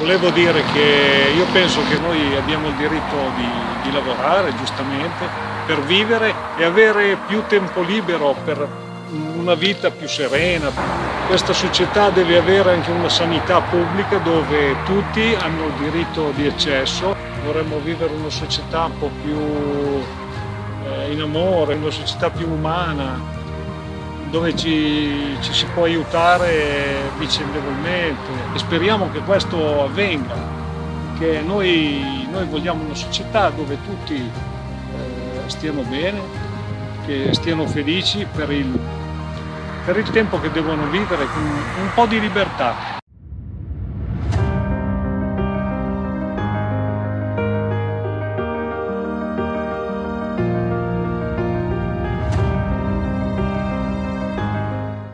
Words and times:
Volevo 0.00 0.30
dire 0.30 0.64
che 0.72 1.30
io 1.36 1.44
penso 1.52 1.82
che 1.86 1.98
noi 1.98 2.34
abbiamo 2.34 2.68
il 2.68 2.74
diritto 2.76 3.16
di, 3.36 3.46
di 3.82 3.92
lavorare 3.92 4.56
giustamente 4.56 5.28
per 5.66 5.82
vivere 5.82 6.32
e 6.56 6.64
avere 6.64 7.18
più 7.26 7.42
tempo 7.46 7.82
libero 7.82 8.34
per 8.42 8.66
una 9.36 9.52
vita 9.52 9.90
più 9.90 10.08
serena. 10.08 10.70
Questa 11.26 11.52
società 11.52 12.08
deve 12.08 12.38
avere 12.38 12.72
anche 12.72 12.90
una 12.90 13.10
sanità 13.10 13.60
pubblica 13.60 14.16
dove 14.16 14.74
tutti 14.84 15.36
hanno 15.38 15.66
il 15.66 15.90
diritto 15.90 16.32
di 16.34 16.46
accesso. 16.46 17.14
Vorremmo 17.44 17.78
vivere 17.80 18.14
una 18.14 18.30
società 18.30 18.86
un 18.86 18.98
po' 18.98 19.10
più 19.22 19.36
eh, 20.88 21.12
in 21.12 21.20
amore, 21.20 21.74
una 21.74 21.90
società 21.90 22.30
più 22.30 22.48
umana, 22.50 23.20
dove 24.30 24.56
ci, 24.56 25.36
ci, 25.40 25.52
si 25.52 25.66
può 25.74 25.84
aiutare 25.84 27.10
vicendevolmente 27.18 28.30
e 28.54 28.58
speriamo 28.58 29.10
che 29.10 29.18
questo 29.20 29.84
avvenga, 29.84 30.36
che 31.18 31.42
noi, 31.44 32.26
noi 32.30 32.46
vogliamo 32.46 32.84
una 32.84 32.94
società 32.94 33.50
dove 33.50 33.76
tutti 33.84 34.14
eh, 34.14 35.42
stiano 35.46 35.82
bene, 35.82 36.20
che 37.04 37.34
stiano 37.34 37.66
felici 37.66 38.24
per 38.32 38.50
il, 38.52 38.78
per 39.84 39.96
il 39.96 40.08
tempo 40.10 40.40
che 40.40 40.50
devono 40.50 40.88
vivere 40.88 41.26
con 41.26 41.42
un 41.42 41.90
po' 41.94 42.06
di 42.06 42.20
libertà. 42.20 42.99